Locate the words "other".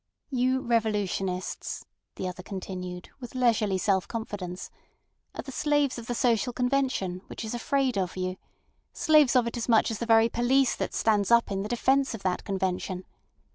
2.27-2.41